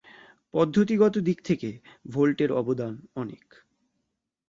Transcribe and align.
পদ্ধতি 0.53 0.95
গত 0.97 1.15
দিক 1.17 1.39
থেকে 1.45 1.69
ভোল্টের 2.07 2.51
অবদান 2.51 2.93
অনেক। 3.15 3.45